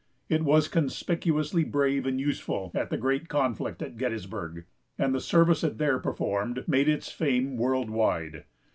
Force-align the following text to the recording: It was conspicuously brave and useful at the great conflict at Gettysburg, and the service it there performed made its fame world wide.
It 0.29 0.41
was 0.43 0.67
conspicuously 0.67 1.63
brave 1.63 2.07
and 2.07 2.19
useful 2.19 2.71
at 2.73 2.89
the 2.89 2.97
great 2.97 3.27
conflict 3.29 3.83
at 3.83 3.97
Gettysburg, 3.97 4.65
and 4.97 5.13
the 5.13 5.19
service 5.21 5.63
it 5.63 5.77
there 5.77 5.99
performed 5.99 6.63
made 6.67 6.89
its 6.89 7.11
fame 7.11 7.55
world 7.55 7.91
wide. 7.91 8.45